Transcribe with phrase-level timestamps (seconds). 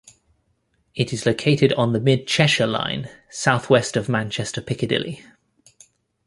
[0.95, 5.23] It is located on the Mid-Cheshire Line southwest of Manchester Piccadilly.